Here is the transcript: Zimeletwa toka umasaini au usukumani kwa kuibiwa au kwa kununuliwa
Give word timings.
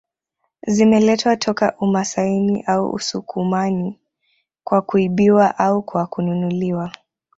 Zimeletwa 0.67 1.35
toka 1.37 1.75
umasaini 1.79 2.63
au 2.67 2.89
usukumani 2.89 3.99
kwa 4.63 4.81
kuibiwa 4.81 5.57
au 5.59 5.83
kwa 5.83 6.07
kununuliwa 6.07 6.91